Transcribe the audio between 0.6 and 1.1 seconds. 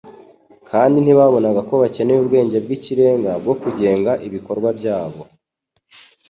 kandi